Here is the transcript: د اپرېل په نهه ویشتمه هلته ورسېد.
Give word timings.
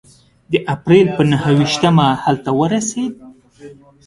د 0.51 0.53
اپرېل 0.73 1.07
په 1.17 1.23
نهه 1.31 1.49
ویشتمه 1.57 2.05
هلته 2.23 2.49
ورسېد. 2.59 3.13